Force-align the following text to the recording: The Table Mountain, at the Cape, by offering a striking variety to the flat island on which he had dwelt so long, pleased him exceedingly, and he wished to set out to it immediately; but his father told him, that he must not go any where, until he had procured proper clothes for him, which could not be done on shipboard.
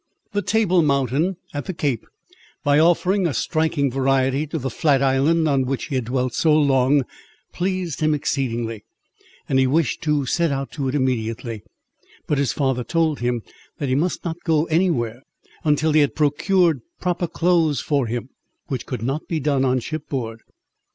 The 0.31 0.41
Table 0.41 0.81
Mountain, 0.81 1.37
at 1.53 1.65
the 1.65 1.75
Cape, 1.75 2.07
by 2.63 2.79
offering 2.79 3.27
a 3.27 3.35
striking 3.35 3.91
variety 3.91 4.47
to 4.47 4.57
the 4.57 4.71
flat 4.71 4.99
island 4.99 5.47
on 5.47 5.63
which 5.67 5.85
he 5.89 5.93
had 5.93 6.05
dwelt 6.05 6.33
so 6.33 6.55
long, 6.55 7.05
pleased 7.53 7.99
him 7.99 8.15
exceedingly, 8.15 8.83
and 9.47 9.59
he 9.59 9.67
wished 9.67 10.01
to 10.01 10.25
set 10.25 10.51
out 10.51 10.71
to 10.71 10.87
it 10.87 10.95
immediately; 10.95 11.61
but 12.25 12.39
his 12.39 12.51
father 12.51 12.83
told 12.83 13.19
him, 13.19 13.43
that 13.77 13.89
he 13.89 13.93
must 13.93 14.25
not 14.25 14.37
go 14.43 14.65
any 14.71 14.89
where, 14.89 15.21
until 15.63 15.91
he 15.91 15.99
had 16.01 16.15
procured 16.15 16.81
proper 16.99 17.27
clothes 17.27 17.79
for 17.79 18.07
him, 18.07 18.29
which 18.69 18.87
could 18.87 19.03
not 19.03 19.27
be 19.27 19.39
done 19.39 19.63
on 19.63 19.79
shipboard. 19.79 20.41